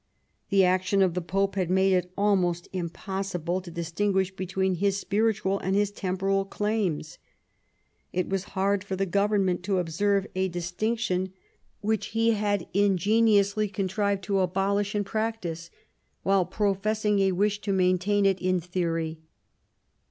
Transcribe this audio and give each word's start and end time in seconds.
The 0.49 0.65
action 0.65 1.03
of 1.03 1.13
the 1.13 1.21
Pope 1.21 1.53
had 1.53 1.69
made 1.69 1.93
it 1.93 2.11
almost 2.17 2.67
impossible 2.73 3.61
to 3.61 3.69
distinguish 3.69 4.35
between 4.35 4.73
his 4.77 4.97
spiritual 4.97 5.59
and 5.59 5.75
his 5.75 5.91
temporal 5.91 6.43
claims. 6.43 7.19
It 8.11 8.27
was 8.27 8.45
hard 8.57 8.83
for 8.83 8.95
the 8.95 9.05
government 9.05 9.61
to 9.65 9.77
observe 9.77 10.25
a 10.33 10.47
distinction 10.47 11.33
which 11.81 12.07
he 12.17 12.31
had 12.31 12.65
ingeniously 12.73 13.67
contrived 13.69 14.23
to 14.23 14.39
abolish 14.39 14.95
in 14.95 15.03
practice, 15.03 15.69
while 16.23 16.45
professing 16.47 17.19
a 17.19 17.31
wish 17.33 17.61
to 17.61 17.71
maintain 17.71 18.25
it 18.25 18.39
in 18.41 18.59
theory. 18.59 19.19